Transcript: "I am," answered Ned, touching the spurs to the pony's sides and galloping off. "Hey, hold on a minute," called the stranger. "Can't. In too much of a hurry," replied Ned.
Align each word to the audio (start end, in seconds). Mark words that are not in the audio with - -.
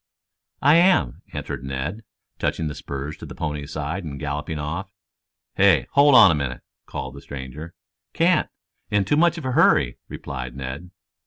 "I 0.63 0.77
am," 0.77 1.21
answered 1.31 1.63
Ned, 1.63 2.01
touching 2.39 2.65
the 2.65 2.73
spurs 2.73 3.15
to 3.17 3.27
the 3.27 3.35
pony's 3.35 3.73
sides 3.73 4.03
and 4.03 4.19
galloping 4.19 4.57
off. 4.57 4.89
"Hey, 5.57 5.85
hold 5.91 6.15
on 6.15 6.31
a 6.31 6.33
minute," 6.33 6.61
called 6.87 7.13
the 7.13 7.21
stranger. 7.21 7.75
"Can't. 8.11 8.49
In 8.89 9.05
too 9.05 9.15
much 9.15 9.37
of 9.37 9.45
a 9.45 9.51
hurry," 9.51 9.99
replied 10.07 10.55
Ned. 10.55 10.89